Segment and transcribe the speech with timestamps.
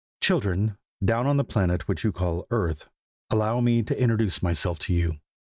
[0.19, 2.89] CHILDREN, down on the planet which you call Earth,
[3.29, 5.19] allow me to introduce myself to you!